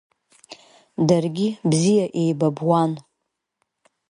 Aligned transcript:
Даргьы 1.07 1.47
бзиа 1.69 2.05
еибабуан. 2.21 2.91